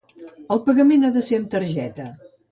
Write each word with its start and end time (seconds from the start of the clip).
El 0.53 0.61
pagament 0.69 1.05
ha 1.09 1.11
de 1.17 1.23
ser 1.27 1.39
amb 1.39 1.51
tarjeta. 1.51 2.07